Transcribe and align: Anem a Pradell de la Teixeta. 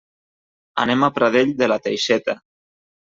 Anem 0.83 1.05
a 1.07 1.09
Pradell 1.17 1.51
de 1.59 1.67
la 1.73 1.77
Teixeta. 1.89 2.35